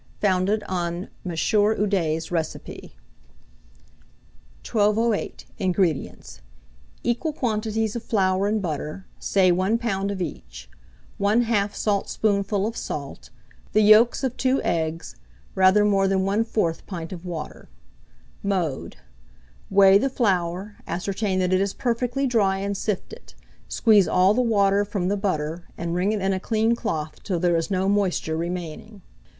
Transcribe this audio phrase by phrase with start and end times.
[0.19, 1.33] (Founded on M.
[1.35, 2.95] Ude's Recipe.)
[4.67, 5.45] 1208.
[5.59, 6.41] INGREDIENTS.
[7.03, 10.11] Equal quantities of flour and butter say 1 lb.
[10.11, 10.71] of each;
[11.19, 13.29] 1/2 saltspoonful of salt,
[13.73, 15.17] the yolks of 2 eggs,
[15.53, 17.69] rather more than 1/4 pint of water.
[18.41, 18.95] Mode.
[19.69, 23.35] Weigh the flour; ascertain that it is perfectly dry, and sift it;
[23.67, 27.39] squeeze all the water from the butter, and wring it in a clean cloth till
[27.39, 29.03] there is no moisture remaining.